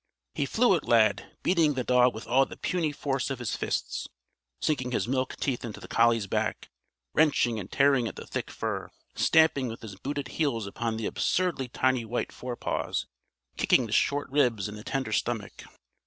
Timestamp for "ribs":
14.31-14.67